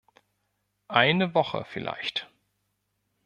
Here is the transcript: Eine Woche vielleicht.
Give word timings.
Eine 0.87 1.35
Woche 1.35 1.63
vielleicht. 1.63 2.27